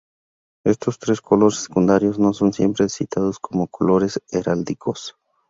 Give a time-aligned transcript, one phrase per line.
[0.65, 5.15] Estos tres colores secundarios no son siempre citados como colores heráldicos.